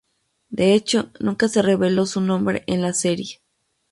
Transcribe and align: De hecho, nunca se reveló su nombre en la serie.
De 0.49 0.73
hecho, 0.73 1.11
nunca 1.19 1.47
se 1.47 1.61
reveló 1.61 2.07
su 2.07 2.21
nombre 2.21 2.63
en 2.65 2.81
la 2.81 2.91
serie. 2.91 3.39